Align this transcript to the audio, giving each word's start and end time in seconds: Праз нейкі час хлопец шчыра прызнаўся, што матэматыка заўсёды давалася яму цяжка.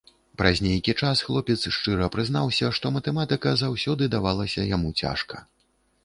Праз 0.41 0.59
нейкі 0.67 0.93
час 1.07 1.19
хлопец 1.25 1.65
шчыра 1.75 2.07
прызнаўся, 2.15 2.71
што 2.77 2.91
матэматыка 2.95 3.53
заўсёды 3.63 4.09
давалася 4.15 4.61
яму 4.75 4.89
цяжка. 5.03 5.43